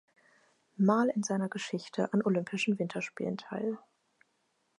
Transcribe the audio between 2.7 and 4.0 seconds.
Winterspielen teil.